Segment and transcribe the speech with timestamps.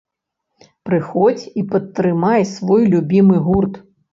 [0.89, 3.73] Прыходзь і падтрымай свой любімы гурт!